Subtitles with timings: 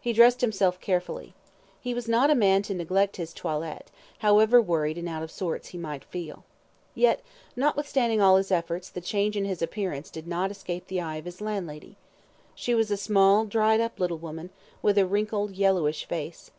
[0.00, 1.34] He dressed himself carefully.
[1.78, 5.68] He was not a man to neglect his toilet, however worried and out of sorts
[5.68, 6.44] he might happen to feel.
[6.94, 7.20] Yet,
[7.54, 11.26] notwithstanding all his efforts the change in his appearance did not escape the eye of
[11.26, 11.98] his landlady.
[12.54, 14.48] She was a small, dried up little woman,
[14.80, 16.50] with a wrinkled yellowish face.